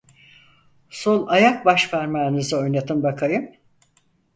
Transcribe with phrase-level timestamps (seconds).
[0.89, 3.49] Sol ayak başparmağınızı oynatın bakayım.